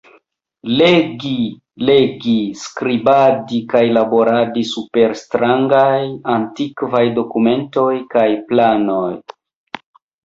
Legi, 0.77 1.33
legi, 1.89 2.37
skribadi 2.61 3.59
kaj 3.73 3.83
laboradi 3.99 4.63
super 4.71 5.13
strangaj, 5.21 5.93
antikvaj 6.37 7.05
dokumentoj 7.21 7.95
kaj 8.17 8.29
planoj. 8.51 9.13